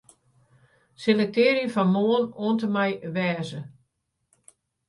Selektearje 1.03 1.67
fan 1.75 1.91
'Moarn' 1.91 2.33
oant 2.43 2.65
en 2.65 2.71
mei 2.75 2.91
'wêze'. 3.13 3.63